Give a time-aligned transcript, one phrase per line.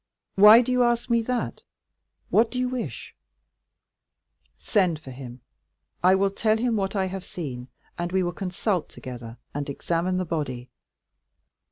[0.33, 3.15] "Why do you ask me that?—what do you wish?"
[4.57, 5.41] "Send for him;
[6.03, 7.67] I will tell him what I have seen,
[7.99, 10.71] and we will consult together, and examine the body."